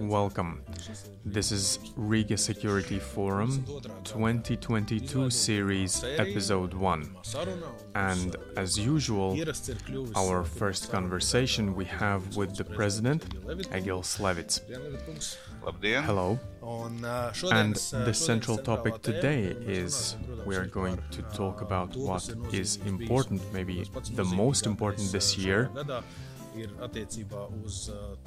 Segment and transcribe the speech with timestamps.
[0.00, 0.62] welcome.
[1.24, 3.64] This is Riga Security Forum
[4.04, 7.16] 2022 Series Episode 1.
[7.94, 9.38] And as usual,
[10.16, 13.28] our first conversation we have with the President,
[13.70, 14.60] Egils Levits.
[16.04, 16.38] Hello.
[17.52, 23.40] And the central topic today is we are going to talk about what is important,
[23.52, 25.70] maybe the most important this year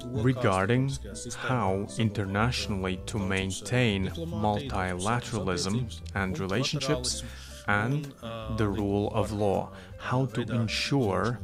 [0.04, 0.92] regarding
[1.36, 7.22] how internationally to maintain multilateralism and relationships
[7.68, 8.12] and
[8.56, 9.70] the rule of law.
[9.98, 11.40] How to ensure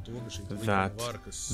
[0.51, 0.97] that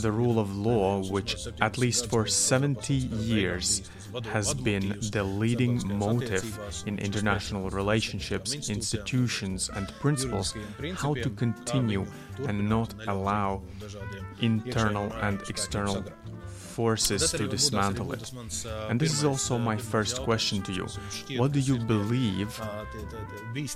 [0.02, 3.91] the rule of law, which at least for 70 years
[4.24, 10.55] has been the leading motive in international relationships, institutions, and principles,
[10.97, 12.05] how to continue
[12.47, 13.62] and not allow
[14.41, 16.05] internal and external
[16.78, 18.30] forces to dismantle it.
[18.89, 20.86] And this is also my first question to you.
[21.36, 22.50] What do you believe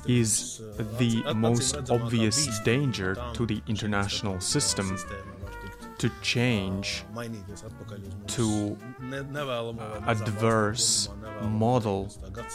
[0.06, 0.60] is
[0.98, 4.96] the most obvious danger to the international system
[6.02, 7.04] to change
[8.26, 8.76] to
[10.08, 11.08] adverse
[11.42, 12.10] model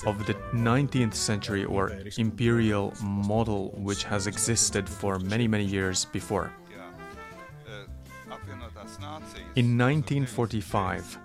[0.06, 6.52] of the 19th century or imperial model which has existed for many many years before
[9.56, 11.18] in 1945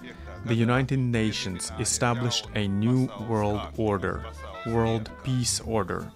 [0.44, 4.24] the united nations established a new world order
[4.64, 6.06] world peace order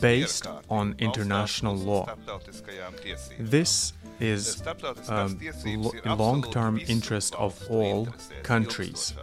[0.00, 2.06] based on international law.
[3.38, 4.62] This is
[5.08, 8.08] a long term interest of all
[8.42, 9.14] countries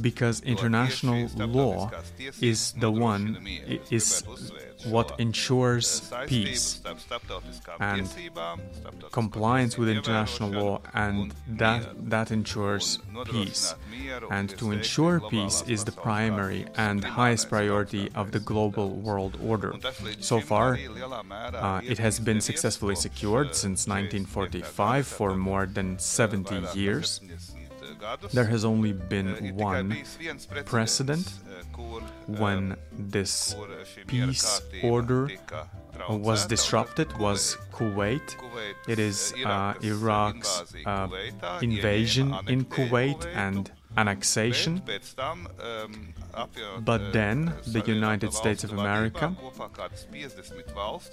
[0.00, 1.90] because international law
[2.40, 3.46] is the one
[3.90, 4.22] is
[4.86, 6.80] what ensures peace
[7.80, 8.08] and
[9.10, 12.98] compliance with international law and that that ensures
[13.30, 13.74] peace.
[14.30, 19.74] And to ensure peace is the primary and highest priority of the global world order.
[20.20, 20.78] So far
[21.54, 27.20] uh, it has been successfully secured since 1945 for more than 70 years
[28.32, 29.96] there has only been one
[30.64, 31.32] precedent
[32.26, 33.54] when this
[34.06, 35.28] peace order
[36.08, 38.36] was disrupted was Kuwait.
[38.86, 41.08] It is uh, uh Iraq's uh,
[41.62, 44.82] invasion in Kuwait and annexation.
[46.80, 49.36] But then the United States of America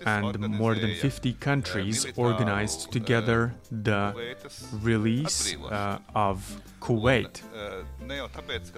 [0.05, 4.35] and more than 50 countries organized together the
[4.81, 7.41] release uh, of Kuwait.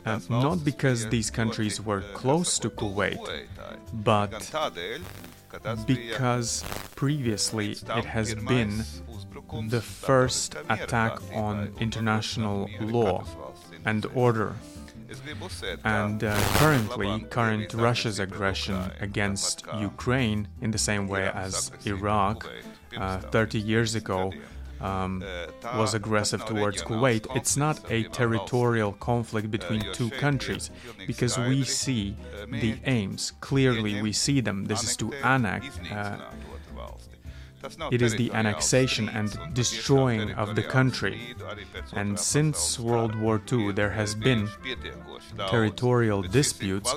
[0.06, 3.20] Uh, not because these countries were close to Kuwait,
[3.94, 4.32] but
[5.86, 6.64] because
[6.96, 8.84] previously it has been
[9.70, 13.24] the first attack on international law
[13.88, 14.54] and order.
[15.86, 22.38] And uh, currently, current Russia's aggression against Ukraine, in the same way as Iraq
[22.98, 24.34] uh, 30 years ago
[24.82, 25.24] um,
[25.76, 30.70] was aggressive towards Kuwait, it's not a territorial conflict between two countries
[31.08, 32.16] because we see
[32.52, 33.34] the aims.
[33.40, 34.66] Clearly, we see them.
[34.66, 35.80] This is to annex.
[35.92, 36.18] Uh,
[37.92, 41.36] it is the annexation and destroying of the country.
[41.94, 44.50] And since World War II, there has been
[45.50, 46.94] territorial disputes,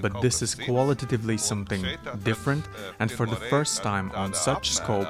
[0.00, 1.84] but this is qualitatively something
[2.22, 2.64] different.
[2.98, 5.08] And for the first time on such scope,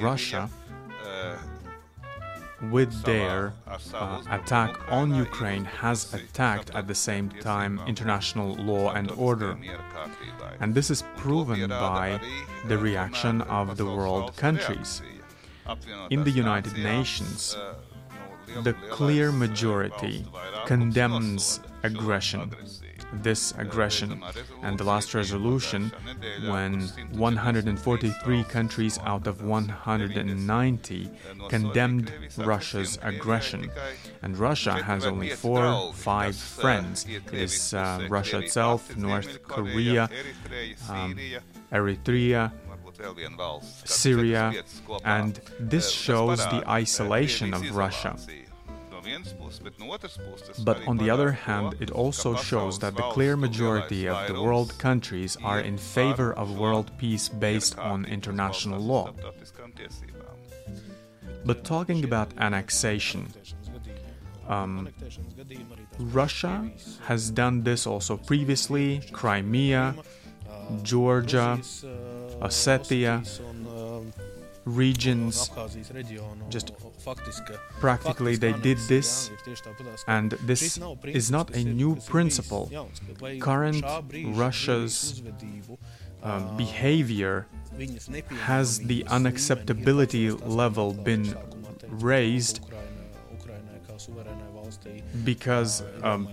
[0.00, 0.48] Russia
[2.70, 8.92] with their uh, uh attack on Ukraine has attacked at the same time international law
[8.92, 9.56] and order.
[10.60, 12.20] And this is proven by
[12.66, 15.02] the reaction of the world countries.
[16.10, 17.56] In the United Nations,
[18.64, 20.26] the clear majority
[20.66, 22.50] condemns aggression
[23.12, 24.22] this aggression.
[24.62, 25.92] And the last resolution,
[26.46, 26.80] when
[27.12, 31.10] 143 countries out of 190
[31.48, 33.70] condemned Russia's aggression.
[34.22, 37.06] And Russia has only four, five friends.
[37.08, 40.08] It is uh, Russia itself, North Korea,
[40.88, 41.16] um,
[41.72, 42.52] Eritrea,
[43.84, 44.64] Syria,
[45.04, 48.16] and this shows the isolation of Russia.
[50.64, 54.76] But on the other hand, it also shows that the clear majority of the world
[54.78, 59.12] countries are in favor of world peace based on international law.
[61.44, 63.28] But talking about annexation,
[64.48, 64.88] um,
[65.98, 66.70] Russia
[67.04, 69.94] has done this also previously Crimea,
[70.82, 71.58] Georgia,
[72.40, 73.24] Ossetia,
[74.68, 75.50] regions
[76.48, 76.72] just
[77.80, 79.30] practically they did this
[80.06, 82.70] and this is not a new principle
[83.40, 83.84] current
[84.44, 85.22] russia's
[86.22, 87.46] uh, behavior
[88.44, 91.36] has the unacceptability level been
[91.88, 92.60] raised
[95.24, 96.28] because um,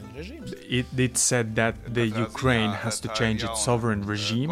[0.69, 4.51] it, it, said that the Ukraine has to change its sovereign regime.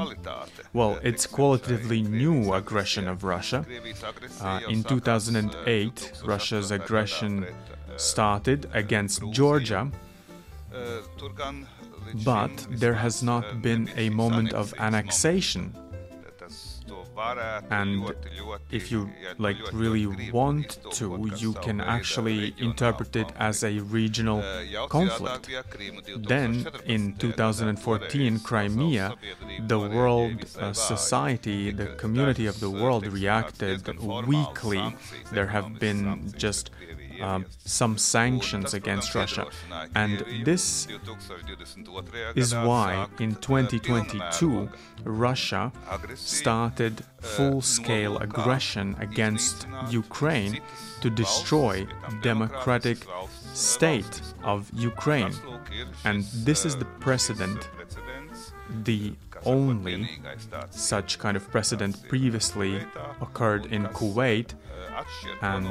[0.74, 3.66] Well, it's qualitatively new aggression of Russia.
[4.42, 7.46] Uh, in 2008, Russia's aggression
[7.98, 9.92] started against Georgia,
[12.26, 15.74] but there has not been a moment of annexation
[17.70, 18.14] and
[18.72, 21.06] if you like really want to
[21.38, 24.44] you can actually interpret it as a regional
[24.90, 25.50] conflict.
[26.18, 29.16] Then in 2014 crimea
[29.68, 33.80] the world uh, society the community of the world reacted
[34.28, 34.96] weakly.
[35.32, 36.72] There have been just
[37.22, 39.48] um, some sanctions against Russia.
[39.96, 40.88] And this
[42.36, 44.70] is why in 2022
[45.04, 45.72] Russia
[46.16, 50.60] started full scale aggression against Ukraine
[51.02, 51.88] to destroy
[52.22, 52.98] democratic
[53.54, 55.34] state of Ukraine.
[56.06, 57.70] And this is the precedent,
[58.84, 59.14] the
[59.46, 60.08] only
[60.72, 62.82] such kind of precedent previously
[63.22, 64.54] occurred in Kuwait
[65.42, 65.68] and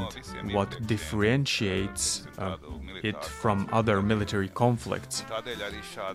[0.52, 2.56] what differentiates uh,
[3.02, 5.24] it from other military conflicts.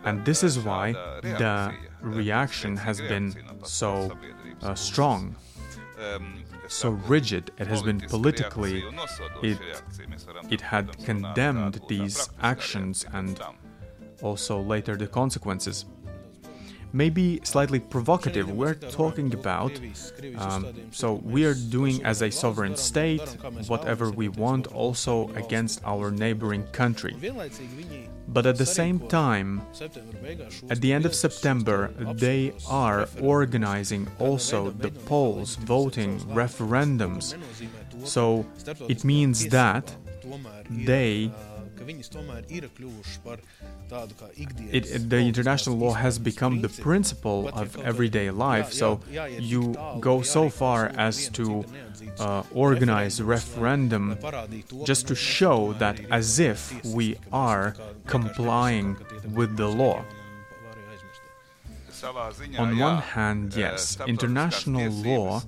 [0.04, 4.12] And this is why the reaction has been so
[4.62, 5.36] uh, strong,
[6.68, 7.51] so rigid.
[7.57, 8.83] It has been politically,
[9.42, 9.57] it,
[10.50, 13.39] it had condemned these actions and
[14.21, 15.86] also later the consequences
[16.94, 18.50] maybe slightly provocative.
[18.50, 19.72] We're talking about,
[20.38, 23.28] um, so we are doing as a sovereign state
[23.68, 27.16] whatever we want, also against our neighboring country.
[28.28, 29.62] But at the same time,
[30.69, 37.36] at the end of September, they are organizing also the polls, voting, referendums.
[38.04, 38.45] So
[38.88, 39.95] it means that
[40.69, 41.31] they
[44.72, 49.00] it, the international law has become the principle of everyday life, so
[49.39, 51.66] you go so far as to
[52.19, 54.18] uh, organize referendum
[54.84, 57.75] just to show that as if we are
[58.06, 58.98] complying
[59.34, 60.04] with the law.
[62.57, 65.41] On one hand, yes, international law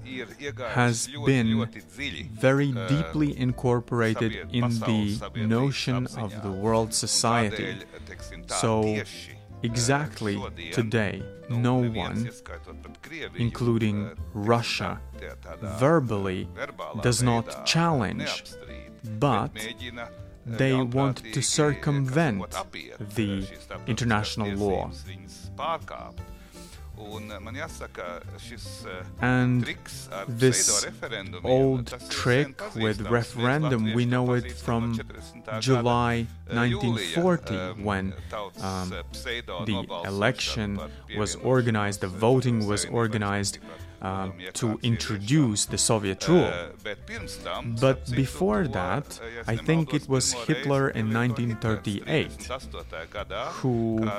[0.69, 1.67] has been
[2.33, 7.77] very deeply incorporated in the notion of the world society.
[8.47, 9.01] So,
[9.63, 10.41] exactly
[10.71, 12.29] today, no one,
[13.35, 14.99] including Russia,
[15.61, 16.47] verbally
[17.01, 18.43] does not challenge,
[19.19, 19.51] but
[20.45, 22.55] they want to circumvent
[23.15, 23.47] the
[23.87, 24.91] international law.
[29.21, 29.75] And
[30.27, 30.85] this
[31.43, 34.99] old trick with referendum, we know it from
[35.59, 38.13] July 1940 when
[38.61, 38.89] um,
[39.65, 40.79] the election
[41.17, 43.59] was organized, the voting was organized
[44.01, 46.51] uh, to introduce the Soviet rule.
[47.81, 52.49] But before that, I think it was Hitler in 1938
[53.61, 54.09] who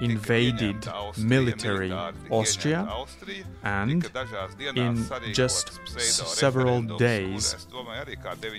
[0.00, 0.76] invaded
[1.18, 1.92] military
[2.30, 2.88] Austria
[3.62, 4.10] and
[4.74, 7.66] in just several days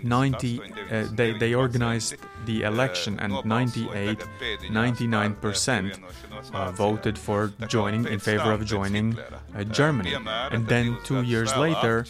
[0.04, 4.20] 90 uh, they, they organized the election and 98
[4.70, 6.00] 99%
[6.54, 9.18] uh, voted for joining in favor of joining
[9.56, 10.16] uh, Germany.
[10.52, 12.06] And then 2 years later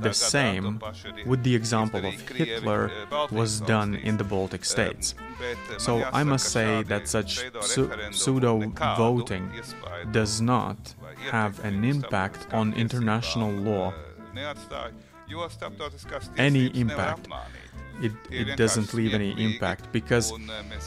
[0.00, 0.80] the same
[1.26, 2.90] with the example of Hitler
[3.30, 5.14] was done in the Baltic states.
[5.78, 9.50] So I must say that such su pseudo voting
[10.12, 10.94] does not
[11.30, 13.92] have an impact on international law.
[16.36, 17.28] Any impact.
[18.02, 20.32] It, it doesn't leave any impact because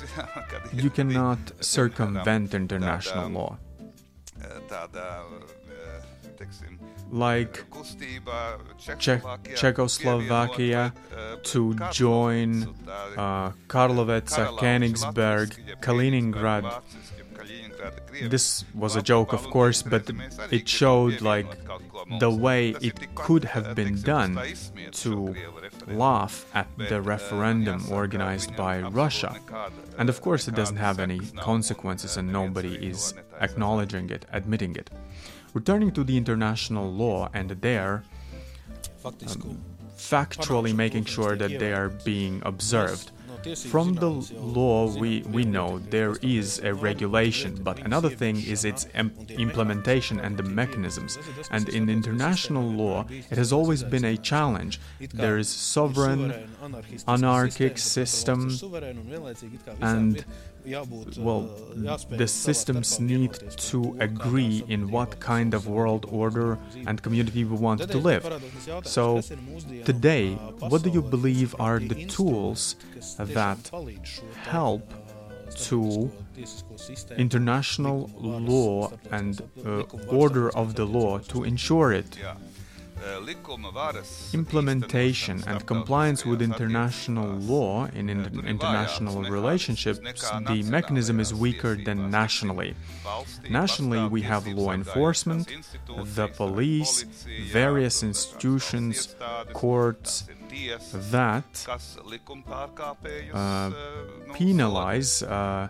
[0.74, 3.58] you cannot circumvent international law
[7.12, 7.66] like
[8.98, 9.22] Czech
[9.56, 10.92] Czechoslovakia
[11.44, 12.64] to join
[13.18, 14.30] uh, Královec,
[14.60, 16.82] Königsberg, uh, Kaliningrad.
[18.30, 20.10] This was a joke, of course, but
[20.52, 21.48] it showed like
[22.20, 24.40] the way it could have been done
[25.04, 25.36] to
[25.88, 29.36] laugh at the referendum organized by Russia.
[29.98, 34.90] And of course, it doesn't have any consequences, and nobody is acknowledging it, admitting it.
[35.54, 38.04] Returning to the international law, and there,
[39.06, 39.64] um,
[39.98, 43.12] factually making sure that they are being observed.
[43.56, 48.88] From the law, we, we know there is a regulation, but another thing is its
[49.30, 51.18] implementation and the mechanisms.
[51.52, 54.80] And in international law, it has always been a challenge.
[55.14, 56.50] There is sovereign,
[57.08, 58.52] anarchic system,
[59.82, 60.26] and
[61.18, 61.50] well,
[62.10, 63.34] the systems need
[63.72, 68.24] to agree in what kind of world order and community we want to live.
[68.84, 69.22] So,
[69.86, 70.34] today,
[70.72, 72.76] what do you believe are the tools
[73.18, 73.60] that
[74.44, 74.84] help
[75.68, 76.12] to
[77.18, 82.18] international law and uh, order of the law to ensure it?
[84.34, 90.00] Implementation and compliance with international law in international relationships,
[90.48, 92.76] the mechanism is weaker than nationally.
[93.50, 95.48] Nationally, we have law enforcement,
[96.16, 97.04] the police,
[97.52, 99.16] various institutions,
[99.54, 100.28] courts,
[101.12, 101.44] that
[103.34, 103.72] uh,
[104.34, 105.68] penalize uh,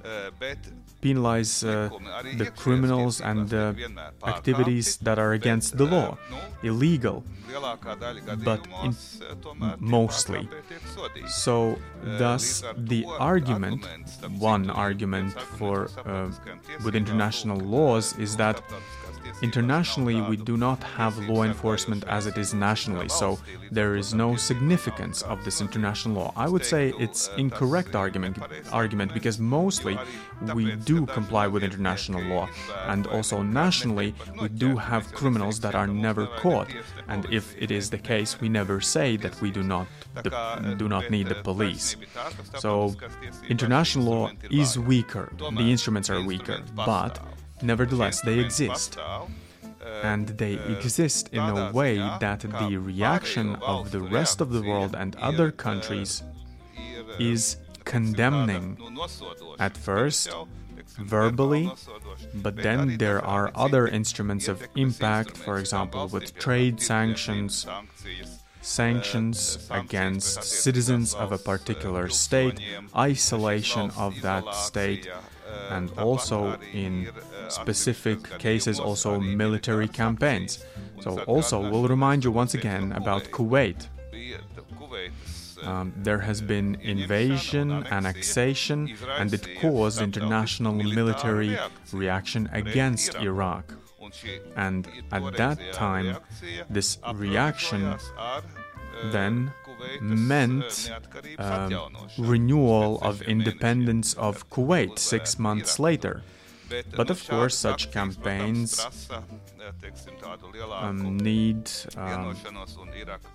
[1.01, 1.89] penalize uh,
[2.37, 3.75] the criminals and the
[4.25, 6.17] activities that are against the law,
[6.63, 7.23] illegal,
[8.43, 8.61] but
[9.79, 10.49] mostly.
[11.27, 13.85] So, thus, the argument,
[14.39, 16.31] one argument for uh,
[16.83, 18.61] with international laws is that
[19.41, 23.39] Internationally, we do not have law enforcement as it is nationally, so
[23.71, 26.33] there is no significance of this international law.
[26.35, 28.37] I would say it's incorrect argument
[28.71, 29.97] argument because mostly
[30.53, 32.49] we do comply with international law,
[32.87, 36.69] and also nationally we do have criminals that are never caught.
[37.07, 39.87] And if it is the case, we never say that we do not
[40.23, 41.95] the, do not need the police.
[42.57, 42.95] So
[43.49, 45.31] international law is weaker.
[45.37, 47.19] The instruments are weaker, but
[47.61, 48.97] Nevertheless, they exist.
[50.03, 54.95] And they exist in a way that the reaction of the rest of the world
[54.95, 56.23] and other countries
[57.19, 58.77] is condemning
[59.59, 60.29] at first,
[60.99, 61.71] verbally,
[62.33, 67.65] but then there are other instruments of impact, for example, with trade sanctions,
[68.61, 72.59] sanctions against citizens of a particular state,
[72.95, 75.07] isolation of that state,
[75.69, 77.09] and also in
[77.49, 80.65] specific cases also military campaigns.
[81.01, 83.87] So also we'll remind you once again about Kuwait.
[85.63, 91.57] Um, there has been invasion, annexation, and it caused international military
[91.91, 93.73] reaction against Iraq.
[94.55, 96.17] And at that time,
[96.69, 97.95] this reaction
[99.11, 99.51] then
[100.01, 100.91] meant
[101.37, 106.23] um, renewal of independence of Kuwait six months later.
[106.95, 108.85] But of course, such campaigns
[110.71, 112.35] um, need um,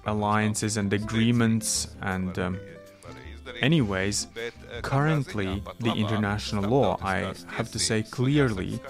[0.04, 2.60] alliances and agreements and um,
[3.62, 4.26] Anyways,
[4.82, 8.80] currently, the international law, I have to say clearly,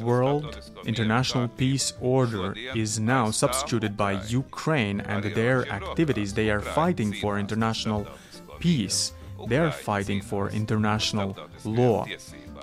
[0.00, 6.32] world international peace order is now substituted by Ukraine and their activities.
[6.32, 8.08] They are fighting for international
[8.58, 9.12] peace,
[9.46, 12.06] they are fighting for international law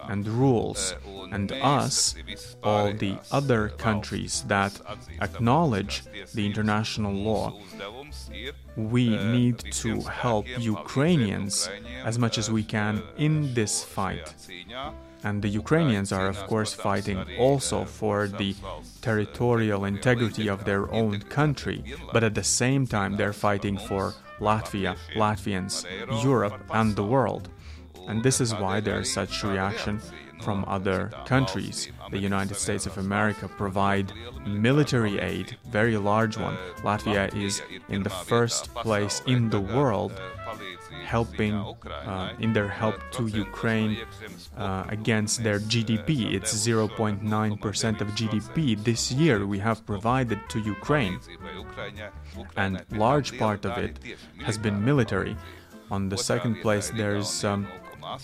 [0.09, 0.95] and rules,
[1.31, 2.15] and us,
[2.63, 4.79] all the other countries that
[5.21, 7.53] acknowledge the international law,
[8.75, 11.69] we need to help Ukrainians
[12.03, 14.33] as much as we can in this fight.
[15.24, 18.55] And the Ukrainians are, of course, fighting also for the
[19.01, 21.83] territorial integrity of their own country,
[22.13, 25.85] but at the same time, they're fighting for Latvia, Latvians,
[26.24, 27.50] Europe, and the world.
[28.07, 30.01] And this is why there's such reaction
[30.41, 31.89] from other countries.
[32.12, 34.13] The United States of America provide
[34.45, 36.57] military aid, very large one.
[36.83, 40.13] Latvia is in the first place in the world
[41.05, 43.97] helping uh, in their help to Ukraine
[44.57, 46.33] uh, against their GDP.
[46.33, 51.19] It's 0.9% of GDP this year we have provided to Ukraine.
[52.57, 53.93] And large part of it
[54.47, 55.35] has been military.
[55.91, 57.67] On the second place, there's um,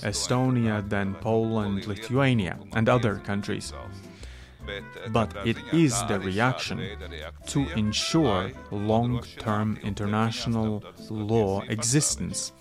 [0.04, 3.74] Estonia, then Poland, Lithuania, and other countries.
[5.10, 6.80] But it is the reaction
[7.48, 12.54] to ensure long term international law existence.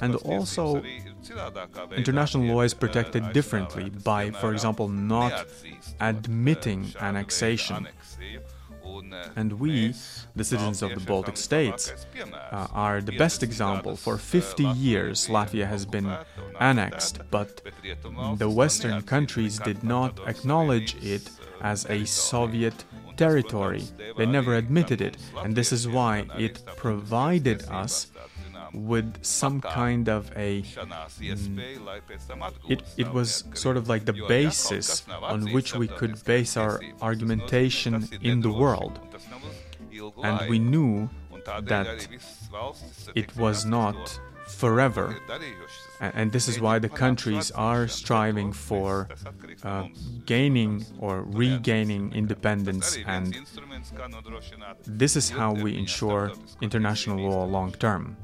[0.00, 0.82] And also,
[1.94, 5.46] international law is protected differently by, for example, not
[6.00, 7.86] admitting annexation
[9.36, 9.94] and we,
[10.36, 11.92] the citizens of the Baltic states,
[12.52, 13.96] uh, are the best example.
[13.96, 16.16] For 50 years, Latvia has been
[16.60, 17.62] annexed, but
[18.36, 22.84] the Western countries did not acknowledge it as a Soviet
[23.16, 23.84] territory.
[24.16, 28.08] They never admitted it, and this is why it provided us
[28.72, 31.58] with some kind of a mm,
[32.68, 38.08] it, it was sort of like the basis on which we could base our argumentation
[38.22, 39.00] in the world.
[40.22, 41.08] And we knew
[41.62, 42.06] that
[43.14, 45.16] it was not forever.
[46.00, 49.08] And this is why the countries are striving for
[49.62, 49.88] uh,
[50.26, 52.98] gaining or regaining independence.
[53.06, 53.36] And
[54.86, 58.16] this is how we ensure international law long term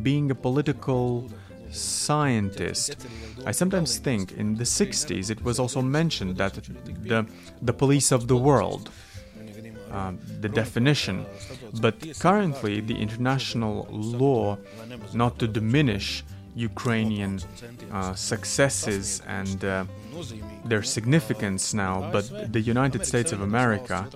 [0.00, 1.28] being a political
[1.70, 3.06] scientist,
[3.46, 7.26] I sometimes think in the 60s it was also mentioned that the,
[7.60, 8.90] the police of the world,
[9.90, 11.26] uh, the definition,
[11.80, 14.58] but currently the international law,
[15.12, 17.40] not to diminish Ukrainian
[17.90, 19.84] uh, successes and uh,
[20.64, 24.08] their significance now, but the United States of America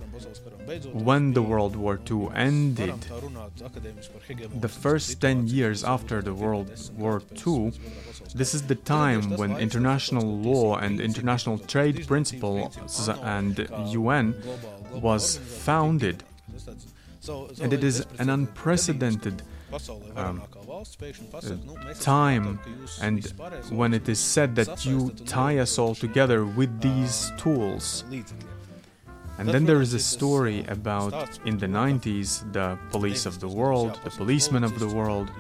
[0.93, 2.95] when the World War II ended,
[4.61, 7.73] the first 10 years after the World War II,
[8.35, 14.35] this is the time when international law and international trade principles and UN
[14.93, 16.25] was founded.
[17.61, 19.43] And it is an unprecedented
[20.15, 20.43] um,
[22.01, 22.59] time
[23.03, 23.33] and
[23.71, 28.05] when it is said that you tie us all together with these tools
[29.39, 34.01] and then there is a story about in the 90s the police of the world,
[34.05, 35.31] the policemen of the world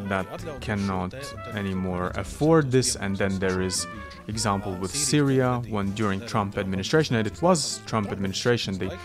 [0.00, 0.26] that
[0.60, 1.14] cannot
[1.54, 2.96] anymore afford this.
[2.96, 3.86] And then there is
[4.28, 8.96] example with Syria when during Trump administration and it was Trump administration the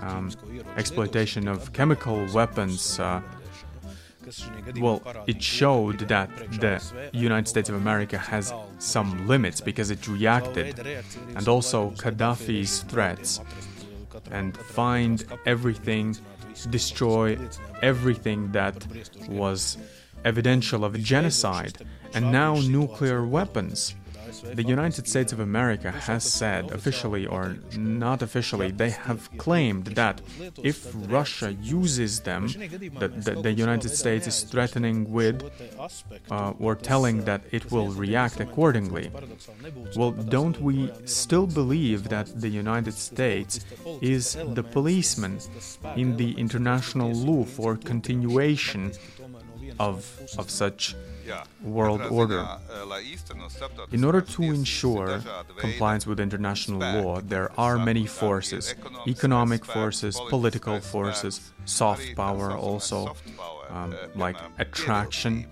[0.00, 0.30] um,
[0.76, 3.20] exploitation of chemical weapons uh,
[4.78, 6.80] well, it showed that the
[7.12, 10.78] United States of America has some limits because it reacted,
[11.36, 13.40] and also Gaddafi's threats,
[14.30, 16.16] and find everything,
[16.70, 17.38] destroy
[17.82, 18.86] everything that
[19.28, 19.78] was
[20.24, 21.78] evidential of genocide,
[22.14, 23.94] and now nuclear weapons.
[24.42, 30.20] The United States of America has said, officially or not officially, they have claimed that
[30.62, 32.48] if Russia uses them,
[32.98, 35.42] that, the United States is threatening with
[36.30, 39.10] uh, or telling that it will react accordingly.
[39.96, 43.60] Well, don't we still believe that the United States
[44.00, 45.38] is the policeman
[45.96, 48.92] in the international law for continuation
[49.78, 50.94] of, of such
[51.62, 52.46] world order.
[53.92, 55.22] In order to ensure
[55.58, 58.74] compliance with international law, there are many forces
[59.06, 63.16] economic forces, political forces, soft power, also,
[63.70, 65.46] um, like attraction,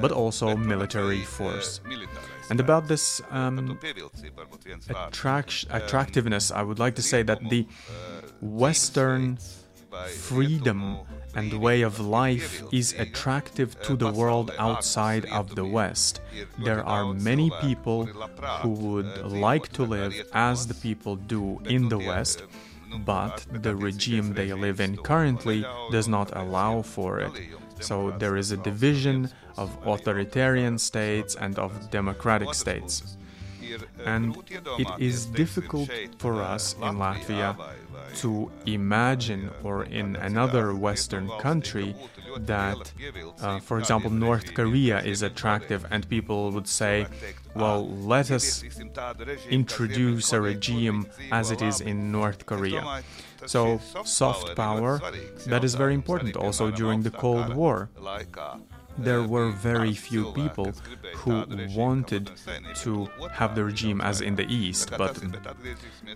[0.00, 1.80] but also military force.
[2.50, 3.78] And about this um,
[4.88, 7.66] attract attractiveness, I would like to say that the
[8.40, 9.38] Western
[10.28, 10.98] freedom
[11.36, 16.20] and way of life is attractive to the world outside of the West.
[16.64, 18.06] There are many people
[18.62, 22.42] who would like to live as the people do in the West,
[23.04, 27.34] but the regime they live in currently does not allow for it.
[27.80, 33.16] So there is a division of authoritarian states and of democratic states.
[34.04, 34.36] And
[34.78, 37.56] it is difficult for us in Latvia
[38.16, 41.94] to imagine, or in another Western country,
[42.38, 42.92] that,
[43.40, 47.06] uh, for example, North Korea is attractive, and people would say,
[47.54, 48.62] well, let us
[49.48, 53.02] introduce a regime as it is in North Korea.
[53.46, 55.00] So, soft power,
[55.46, 57.88] that is very important also during the Cold War
[58.98, 60.72] there were very few people
[61.16, 62.30] who wanted
[62.76, 65.20] to have the regime as in the East, but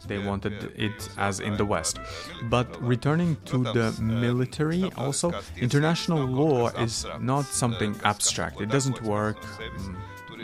[0.07, 1.99] they wanted it as in the West.
[2.45, 8.61] But returning mm, to the military, also, international law is not something abstract.
[8.61, 9.37] It doesn't work.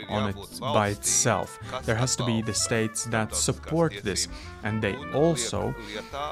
[0.09, 1.59] On it by itself.
[1.83, 4.29] There has to be the states that support this,
[4.63, 5.75] and they also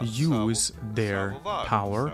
[0.02, 2.14] use their power,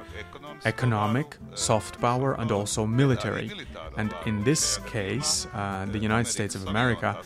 [0.65, 3.51] economic, soft power, and also military.
[3.97, 7.21] And in this case, uh, the United States of America,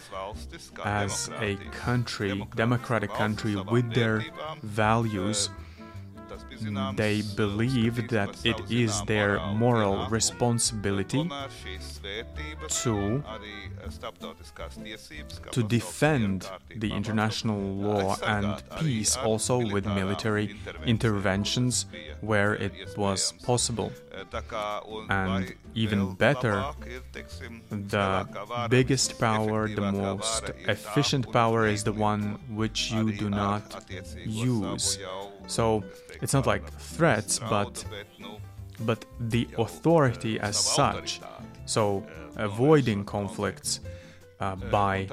[0.84, 4.26] as a country, democratic country with their
[4.64, 5.50] values,
[6.62, 11.30] Mm, they believe that it is their moral responsibility
[12.70, 13.24] to,
[15.52, 21.86] to defend the international law and peace also with military interventions
[22.22, 23.92] where it was possible.
[25.10, 26.66] And even better,
[27.70, 28.28] the
[28.70, 33.86] biggest power, the most efficient power is the one which you do not
[34.26, 34.98] use.
[35.48, 35.84] So
[36.26, 37.86] it's not like threats, but
[38.90, 41.22] but the authority as such.
[41.66, 41.84] So
[42.36, 43.80] avoiding conflicts
[44.40, 45.08] uh, by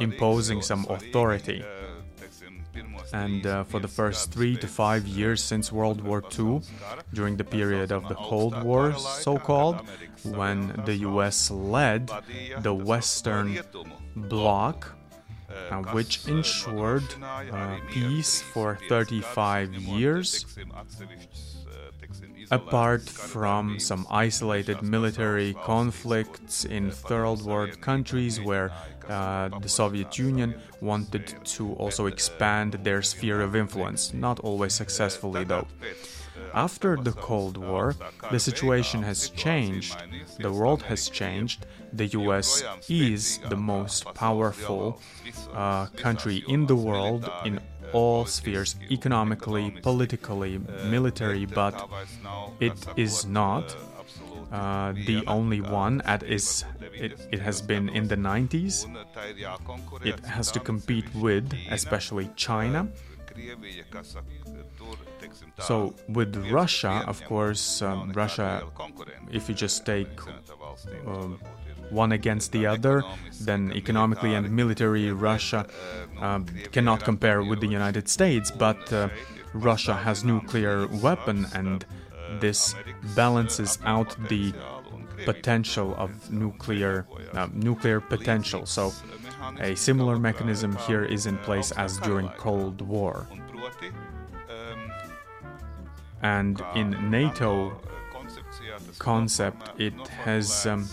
[0.00, 1.60] imposing some authority.
[3.12, 6.60] And uh, for the first three to five years since World War II,
[7.18, 8.84] during the period of the Cold War,
[9.24, 9.78] so called,
[10.40, 12.10] when the US led
[12.66, 13.48] the Western
[14.32, 14.76] Bloc,
[15.70, 17.04] uh, which ensured
[17.52, 20.44] uh, peace for 35 years
[22.50, 28.70] apart from some isolated military conflicts in third world countries where
[29.08, 35.44] uh, the Soviet Union wanted to also expand their sphere of influence, not always successfully
[35.44, 35.66] though.
[36.54, 37.94] After the Cold War,
[38.30, 39.96] the situation has changed,
[40.38, 45.00] the world has changed, the US is the most powerful
[45.54, 47.60] uh, country in the world in
[47.92, 51.88] all spheres economically, politically, military, but
[52.60, 53.76] it is not
[54.52, 58.86] uh, the only one at is it, it has been in the 90s
[60.04, 62.86] it has to compete with especially china
[65.58, 68.62] so with russia of course um, russia
[69.30, 70.08] if you just take
[71.06, 71.38] um,
[71.90, 73.02] one against the other,
[73.40, 75.66] then economically and military Russia
[76.20, 76.40] uh,
[76.72, 78.50] cannot compare with the United States.
[78.50, 79.08] But uh,
[79.52, 81.84] Russia has nuclear weapon, and
[82.40, 82.74] this
[83.14, 84.52] balances out the
[85.24, 88.66] potential of nuclear uh, nuclear potential.
[88.66, 88.92] So
[89.60, 93.26] a similar mechanism here is in place as during Cold War.
[96.22, 97.78] And in NATO
[98.98, 100.88] concept, it has um,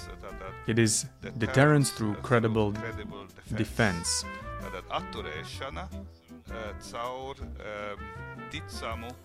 [0.67, 1.05] it is
[1.37, 2.73] deterrence through credible
[3.55, 4.25] defense.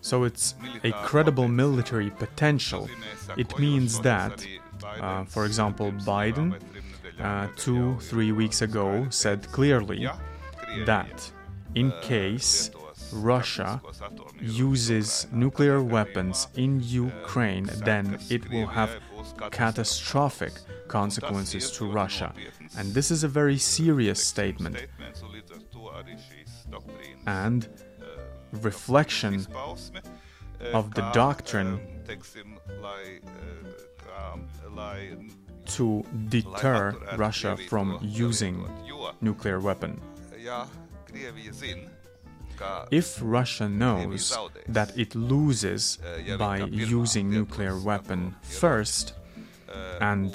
[0.00, 2.88] So it's a credible military potential.
[3.36, 4.46] It means that,
[4.82, 6.58] uh, for example, Biden
[7.20, 10.08] uh, two, three weeks ago said clearly
[10.86, 11.30] that
[11.74, 12.70] in case
[13.12, 13.80] Russia
[14.40, 18.90] uses nuclear weapons in Ukraine, then it will have
[19.50, 20.52] catastrophic
[20.88, 22.32] consequences to Russia.
[22.76, 24.76] And this is a very serious statement.
[27.26, 27.68] And
[28.52, 29.46] reflection
[30.72, 31.80] of the doctrine
[35.68, 38.68] to deter Russia from using
[39.20, 40.00] nuclear weapon.
[42.90, 44.36] If Russia knows
[44.68, 45.98] that it loses
[46.38, 49.14] by using nuclear weapon first,
[50.00, 50.34] and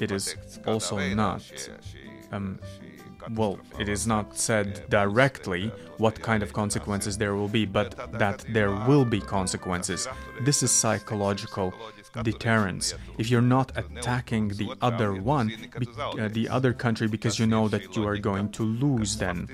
[0.00, 1.42] it is also not
[2.32, 2.58] um,
[3.30, 8.44] well, it is not said directly what kind of consequences there will be, but that
[8.48, 10.08] there will be consequences.
[10.40, 11.72] This is psychological
[12.22, 12.94] deterrence.
[13.18, 15.48] If you're not attacking the other one,
[15.78, 19.48] be, uh, the other country, because you know that you are going to lose, then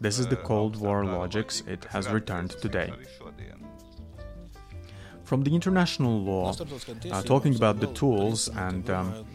[0.00, 1.62] this is the Cold War logics.
[1.66, 2.92] It has returned today.
[5.24, 6.54] From the international law,
[7.10, 9.26] uh, talking about the tools and um,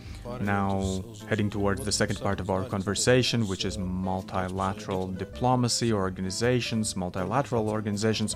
[0.42, 7.70] now heading towards the second part of our conversation, which is multilateral diplomacy organizations, multilateral
[7.70, 8.36] organizations.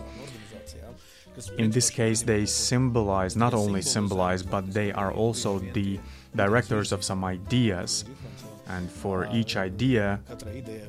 [1.58, 6.00] In this case, they symbolize, not only symbolize, but they are also the
[6.36, 8.06] directors of some ideas.
[8.67, 10.19] And for each idea,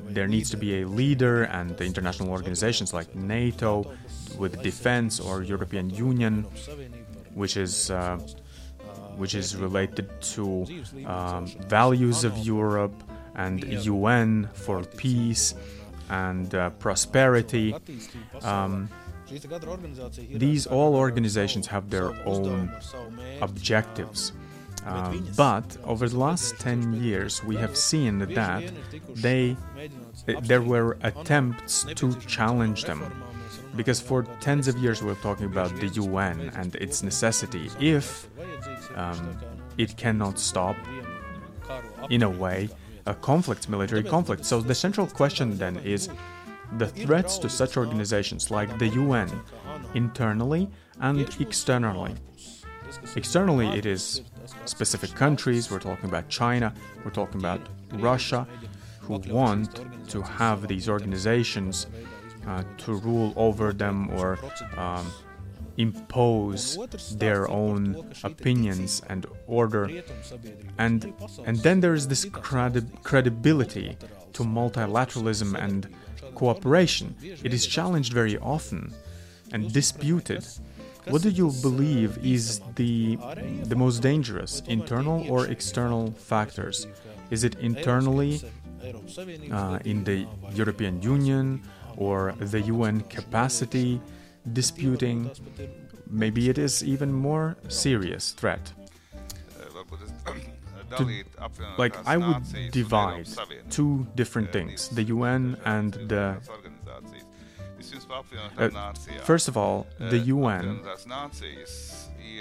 [0.09, 3.85] there needs to be a leader, and the international organizations like NATO
[4.37, 6.45] with defense or European Union,
[7.33, 8.19] which is uh,
[9.15, 10.65] which is related to
[11.05, 12.95] um, values of Europe
[13.35, 15.55] and UN for peace
[16.09, 17.75] and uh, prosperity.
[18.41, 18.89] Um,
[20.29, 22.71] these all organizations have their own
[23.41, 24.33] objectives.
[24.85, 28.71] Um, but over the last 10 years, we have seen that
[29.09, 29.55] they,
[30.43, 33.23] there were attempts to challenge them
[33.75, 37.69] because for tens of years we're talking about the UN and its necessity.
[37.79, 38.27] If
[38.95, 39.37] um,
[39.77, 40.75] it cannot stop,
[42.09, 42.69] in a way,
[43.05, 44.45] a conflict, military conflict.
[44.45, 46.09] So the central question then is
[46.77, 49.29] the threats to such organizations like the UN,
[49.93, 52.13] internally and externally.
[53.15, 54.21] Externally, it is
[54.65, 57.61] specific countries, we're talking about China, we're talking about
[57.93, 58.47] Russia,
[58.99, 61.87] who want to have these organizations
[62.47, 64.39] uh, to rule over them or
[64.77, 65.11] um,
[65.77, 66.77] impose
[67.15, 69.89] their own opinions and order.
[70.77, 71.13] And
[71.45, 73.97] and then there is this credi- credibility
[74.33, 75.87] to multilateralism and
[76.35, 78.93] cooperation it is challenged very often
[79.51, 80.45] and disputed
[81.07, 83.17] what do you believe is the
[83.65, 86.87] the most dangerous internal or external factors
[87.31, 88.41] is it internally
[89.51, 91.61] uh, in the European Union
[91.97, 94.01] or the UN capacity
[94.53, 95.29] disputing.
[96.09, 98.71] Maybe it is even more serious threat.
[100.97, 101.23] To,
[101.77, 103.27] like I would divide
[103.69, 106.37] two different things: the UN and the.
[108.57, 110.81] Uh, uh, first of all, the UN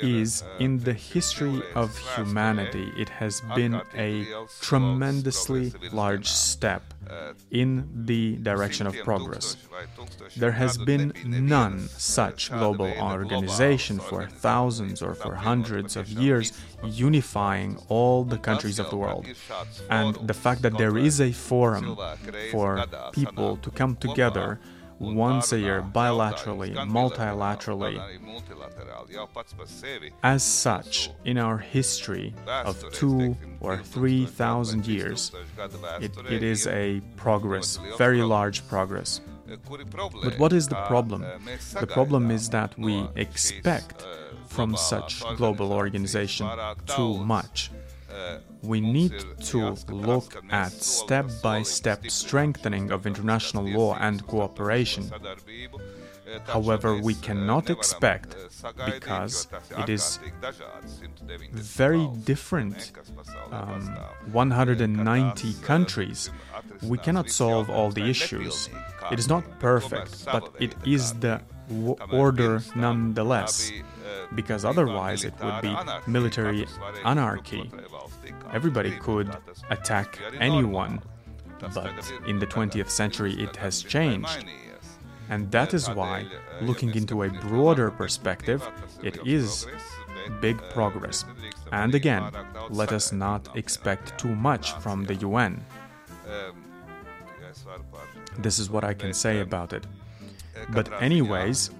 [0.02, 4.26] is in the history of humanity, it has been a
[4.60, 6.94] tremendously large step
[7.50, 9.56] in the direction of progress.
[10.36, 16.52] There has been none such global organization for thousands or for hundreds of years
[16.84, 19.26] unifying all the countries of the world.
[19.90, 21.96] And the fact that there is a forum
[22.50, 24.60] for people to come together
[24.98, 28.00] once a year, bilaterally, multilaterally.
[30.22, 35.32] As such, in our history of two or three thousand years,
[36.00, 39.20] it, it is a progress, very large progress.
[40.22, 41.24] But what is the problem?
[41.80, 44.04] The problem is that we expect
[44.46, 46.48] from such global organization
[46.86, 47.70] too much
[48.62, 55.10] we need to look at step by step strengthening of international law and cooperation.
[56.46, 58.36] However, um, we cannot expect,
[58.84, 60.18] because it is
[61.52, 62.92] very different,
[63.50, 63.96] um,
[64.32, 66.30] 190 countries,
[66.82, 68.68] we cannot solve all the issues.
[69.10, 71.40] It is not perfect, but it is the
[72.10, 73.72] order nonetheless
[74.34, 75.74] because otherwise it would be
[76.06, 76.66] military
[77.04, 77.70] anarchy.
[78.52, 79.36] Everybody could
[79.70, 81.00] attack anyone,
[81.74, 81.92] but
[82.26, 84.44] in the 20th century it has changed.
[85.30, 86.26] And that is why,
[86.62, 88.66] looking into a broader perspective,
[89.02, 89.66] it is
[90.40, 91.24] big progress.
[91.72, 92.30] And again,
[92.70, 95.62] let us not expect too much from the UN.
[98.38, 99.86] This is what I can say about it.
[100.70, 101.70] But, anyways,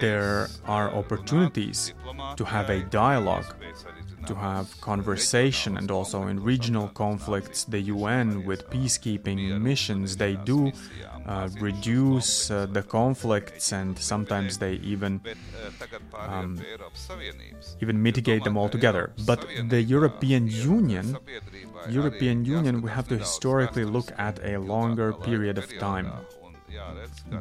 [0.00, 1.92] there are opportunities
[2.36, 3.54] to have a dialogue,
[4.26, 10.72] to have conversation, and also in regional conflicts, the UN with peacekeeping missions, they do
[11.26, 15.20] uh, reduce uh, the conflicts and sometimes they even
[16.14, 16.60] um,
[17.80, 19.12] even mitigate them altogether.
[19.26, 21.16] But the European Union,
[21.88, 26.12] European Union, we have to historically look at a longer period of time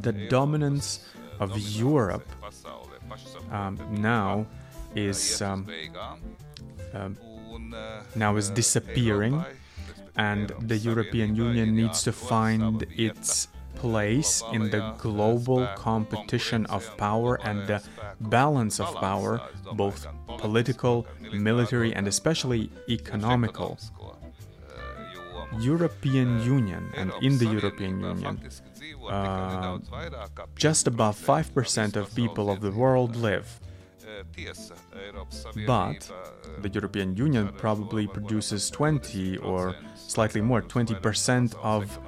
[0.02, 1.06] the dominance
[1.40, 2.28] of Europe
[3.52, 4.46] um, now
[4.96, 5.68] is um,
[6.94, 7.10] uh,
[8.16, 9.44] now is disappearing,
[10.16, 17.40] and the European Union needs to find its place in the global competition of power
[17.44, 17.82] and the
[18.20, 19.42] balance of power,
[19.74, 20.06] both
[20.38, 23.78] political, military, and especially economical.
[25.60, 28.40] European Union and in the European Union
[29.10, 29.80] uh,
[30.56, 33.60] just above 5% of people of the world live.
[35.66, 36.12] But
[36.62, 42.00] the European Union probably produces 20 or slightly more, 20% of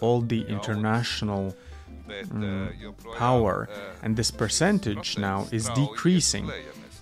[0.00, 1.54] all the international
[2.32, 3.68] um, power,
[4.02, 6.50] and this percentage now is decreasing.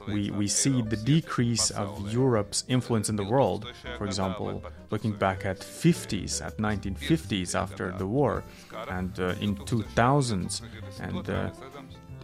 [0.09, 3.72] we, we see the decrease of Europe's influence in the world.
[3.98, 8.44] For example, looking back at 50s, at 1950s after the war,
[8.88, 10.62] and uh, in 2000s,
[11.00, 11.50] and uh,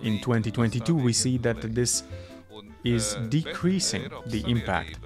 [0.03, 2.05] in 2022 we see that this
[2.85, 4.99] is decreasing the impact.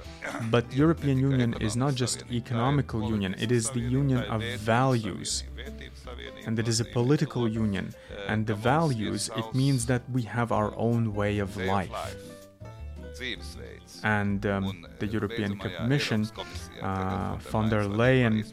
[0.51, 5.45] But European Union is not just economical union, it is the union of values.
[6.47, 7.93] And it is a political union.
[8.29, 12.17] And the values, it means that we have our own way of life
[14.03, 16.29] and um, the European Commission,
[16.83, 18.45] uh, von der Leyen,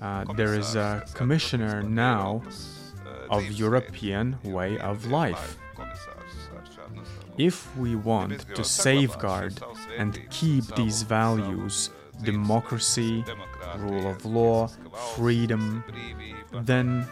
[0.00, 2.42] uh, there is a commissioner now
[3.30, 5.56] of European way of life.
[7.38, 9.60] If we want to safeguard
[9.98, 11.90] and keep these values,
[12.22, 13.24] democracy,
[13.78, 14.68] rule of law,
[15.16, 15.84] freedom,
[16.62, 17.06] then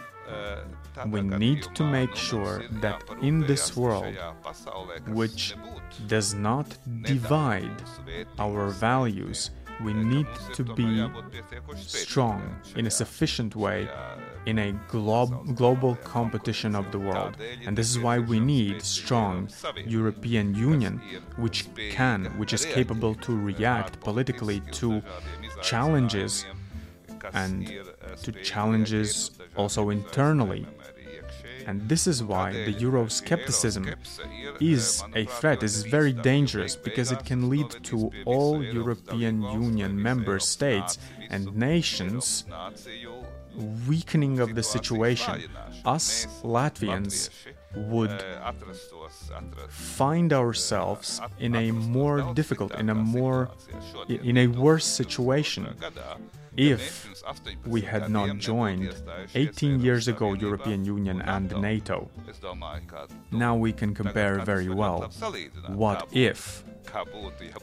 [1.07, 4.15] we need to make sure that in this world,
[5.07, 5.55] which
[6.07, 7.83] does not divide
[8.39, 11.07] our values we need to be
[11.75, 12.41] strong
[12.75, 13.89] in a sufficient way
[14.45, 17.37] in a glo- global competition of the world.
[17.65, 19.49] And this is why we need strong
[19.85, 21.01] European Union
[21.37, 25.01] which can, which is capable to react politically to
[25.61, 26.45] challenges
[27.33, 27.71] and
[28.21, 30.65] to challenges also internally
[31.67, 33.95] and this is why the Euroscepticism
[34.59, 40.39] is a threat, is very dangerous because it can lead to all European Union member
[40.39, 40.97] states
[41.29, 42.45] and nations
[43.87, 45.43] weakening of the situation.
[45.85, 47.29] Us Latvians
[47.75, 48.23] would
[49.69, 53.49] find ourselves in a more difficult, in a more,
[54.07, 55.67] in a worse situation
[56.55, 57.23] if
[57.65, 58.93] we had not joined
[59.33, 62.09] 18 years ago European Union and NATO.
[63.31, 65.09] Now we can compare very well.
[65.67, 66.63] What if?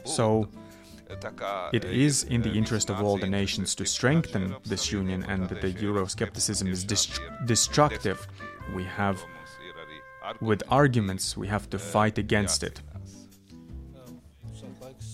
[0.05, 0.49] So
[1.73, 5.73] it is in the interest of all the nations to strengthen this union and the
[5.73, 6.83] Euroscepticism is
[7.45, 8.27] destructive.
[8.75, 9.23] We have
[10.39, 12.81] with arguments we have to fight against it.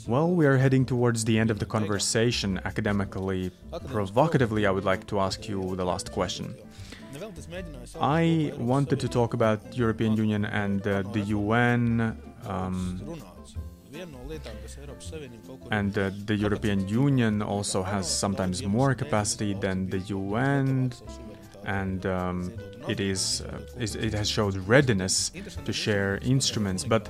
[0.08, 2.62] Well, we are heading towards the end of the conversation.
[2.64, 3.52] Academically,
[3.88, 6.56] provocatively, I would like to ask you the last question.
[8.00, 13.02] I wanted to talk about European Union and uh, the UN um,
[15.72, 20.92] and uh, the European Union also has sometimes more capacity than the UN
[21.66, 22.54] and um,
[22.88, 25.32] it is uh, it has showed readiness
[25.66, 27.10] to share instruments but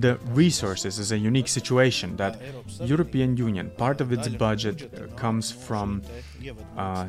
[0.00, 2.40] the resources is a unique situation that
[2.80, 6.02] European Union part of its budget comes from
[6.76, 7.06] uh,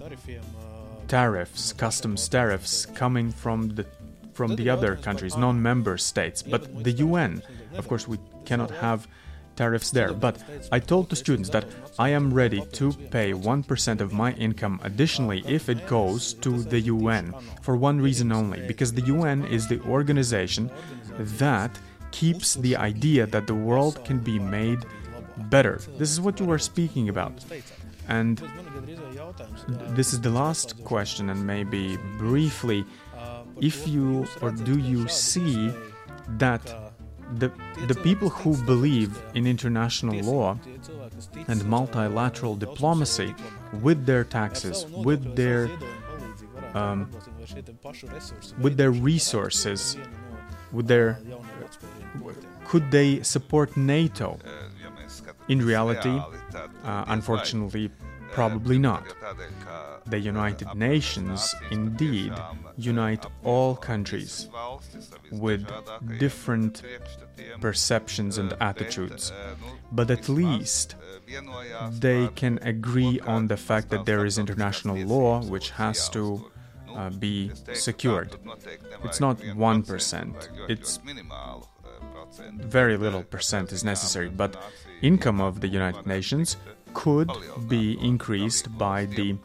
[1.08, 3.86] tariffs, customs tariffs coming from the
[4.34, 6.42] from the other countries, non-member states.
[6.42, 7.44] But the UN,
[7.76, 9.08] of course, we cannot have
[9.56, 10.14] tariffs there.
[10.14, 11.66] But I told the students that
[12.00, 16.80] I am ready to pay 1% of my income additionally if it goes to the
[16.82, 20.72] UN for one reason only because the UN is the organization
[21.18, 21.78] that
[22.12, 24.80] keeps the idea that the world can be made
[25.50, 25.82] better.
[25.98, 27.44] This is what you were speaking about.
[28.08, 28.42] And
[29.98, 32.86] this is the last question, and maybe briefly,
[33.62, 35.72] if you or do you see
[36.38, 36.64] that
[37.38, 37.52] the,
[37.88, 40.58] the people who believe in international law
[41.48, 43.34] and multilateral diplomacy
[43.82, 45.70] with their taxes, with their
[46.74, 47.10] um,
[48.60, 49.98] with their resources,
[50.72, 51.20] with their
[52.66, 54.40] could they support NATO?
[55.48, 56.10] In reality,
[56.84, 57.90] uh, unfortunately,
[58.32, 59.04] probably not.
[60.06, 62.34] The United Nations indeed
[62.78, 64.50] unite all countries
[65.32, 65.68] with
[66.20, 66.82] different
[67.60, 69.32] perceptions and attitudes,
[69.92, 70.96] but at least
[71.92, 76.52] they can agree on the fact that there is international law which has to
[76.96, 78.36] uh, be secured.
[79.04, 81.00] It's not 1%, it's
[82.54, 84.56] very little percent is necessary, but
[85.02, 86.58] income of the United Nations
[86.94, 87.32] could
[87.68, 89.36] be increased by the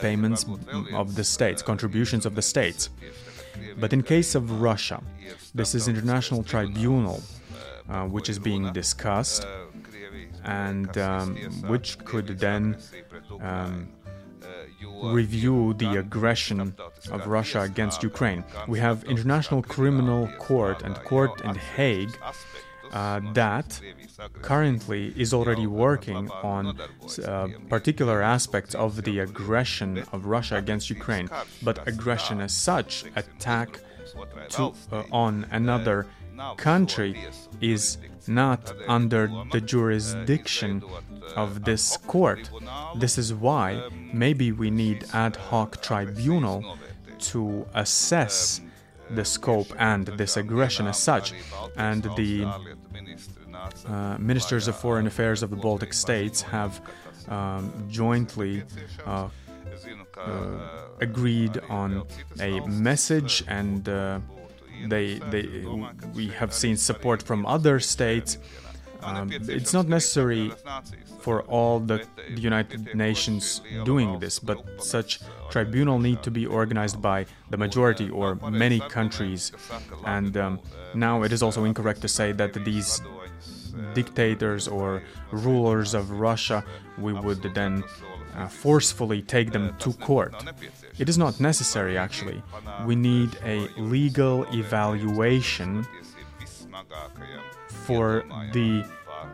[0.00, 0.46] payments
[0.92, 2.90] of the states, contributions of the states.
[3.78, 5.02] But in case of Russia,
[5.54, 7.22] this is international tribunal
[7.88, 9.46] uh, which is being discussed
[10.44, 12.76] and um, which could then
[13.40, 13.88] um,
[15.02, 16.74] review the aggression
[17.10, 18.44] of Russia against Ukraine.
[18.68, 22.16] We have International Criminal Court and Court in Hague
[22.92, 23.80] uh, that
[24.42, 26.78] currently is already working on
[27.24, 31.28] uh, particular aspects of the aggression of Russia against Ukraine.
[31.62, 33.80] But aggression as such, attack
[34.50, 36.06] to, uh, on another
[36.56, 37.24] country,
[37.60, 40.82] is not under the jurisdiction
[41.34, 42.50] of this court.
[42.96, 46.78] This is why maybe we need ad hoc tribunal
[47.18, 48.60] to assess
[49.10, 51.32] the scope and this aggression as such.
[51.76, 52.46] And the
[53.86, 56.80] uh, ministers of foreign affairs of the Baltic states have
[57.28, 58.62] um, jointly
[59.04, 59.28] uh,
[60.16, 62.06] uh, agreed on
[62.40, 64.20] a message and uh,
[64.88, 65.64] they, they,
[66.14, 68.38] we have seen support from other states.
[69.02, 70.52] Um, it's not necessary
[71.20, 77.00] for all the, the, United Nations doing this, but such tribunal need to be organized
[77.00, 79.52] by the majority or many countries.
[80.04, 80.60] And um,
[80.94, 83.00] now it is also incorrect to say that these
[83.94, 86.64] dictators or rulers of Russia,
[86.98, 87.84] we would then
[88.34, 90.34] uh, forcefully take them to court.
[90.98, 92.42] It is not necessary, actually.
[92.84, 95.86] We need a legal evaluation
[97.68, 98.84] for the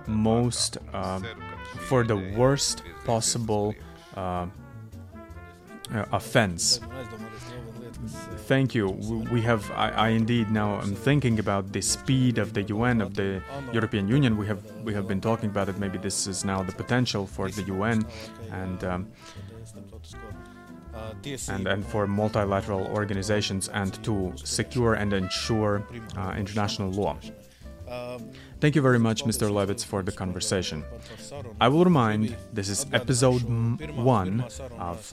[0.07, 1.21] most uh,
[1.89, 3.75] for the worst possible
[4.17, 4.47] uh,
[5.95, 6.81] uh, offense.
[8.53, 8.89] Thank you.
[9.33, 9.71] We have.
[9.71, 13.41] I, I, indeed now am thinking about the speed of the UN of the
[13.73, 14.37] European Union.
[14.37, 15.79] We have we have been talking about it.
[15.79, 18.05] Maybe this is now the potential for the UN,
[18.51, 19.09] and um,
[21.49, 25.83] and, and for multilateral organizations and to secure and ensure
[26.19, 27.17] uh, international law.
[28.63, 29.51] Thank you very much, Mr.
[29.51, 30.85] Levits, for the conversation.
[31.61, 33.43] I will remind this is episode
[33.97, 34.45] one
[34.79, 35.13] of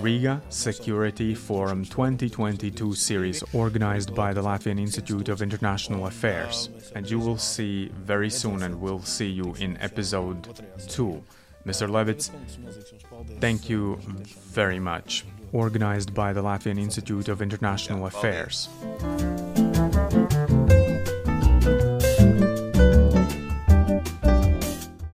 [0.00, 6.68] Riga Security Forum 2022 series organized by the Latvian Institute of International Affairs.
[6.94, 11.24] And you will see very soon, and we'll see you in episode two.
[11.64, 11.88] Mr.
[11.88, 12.30] Levits,
[13.40, 13.98] thank you
[14.52, 18.68] very much organized by the Latvian Institute of International Affairs.